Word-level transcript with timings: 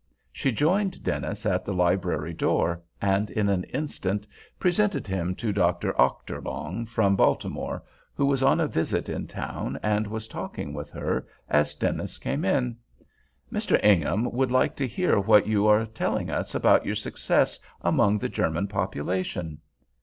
She 0.33 0.51
joined 0.51 1.03
Dennis 1.03 1.45
at 1.45 1.63
the 1.63 1.75
library 1.75 2.33
door, 2.33 2.81
and 2.99 3.29
in 3.29 3.49
an 3.49 3.65
instant 3.65 4.25
presented 4.57 5.05
him 5.05 5.35
to 5.35 5.53
Dr. 5.53 5.93
Ochterlong, 5.93 6.87
from 6.87 7.15
Baltimore, 7.15 7.83
who 8.15 8.25
was 8.25 8.41
on 8.41 8.59
a 8.59 8.67
visit 8.67 9.09
in 9.09 9.27
town, 9.27 9.77
and 9.83 10.07
was 10.07 10.27
talking 10.27 10.73
with 10.73 10.89
her, 10.89 11.27
as 11.47 11.75
Dennis 11.75 12.17
came 12.17 12.43
in. 12.43 12.77
"Mr. 13.53 13.79
Ingham 13.85 14.31
would 14.31 14.49
like 14.49 14.75
to 14.77 14.87
hear 14.87 15.19
what 15.19 15.45
you 15.45 15.61
were 15.65 15.85
telling 15.85 16.31
us 16.31 16.55
about 16.55 16.83
your 16.83 16.95
success 16.95 17.59
among 17.83 18.17
the 18.17 18.27
German 18.27 18.67
population." 18.67 19.59